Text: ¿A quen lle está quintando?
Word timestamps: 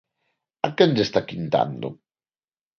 ¿A 0.67 0.69
quen 0.75 0.89
lle 0.95 1.05
está 1.07 1.21
quintando? 1.29 1.87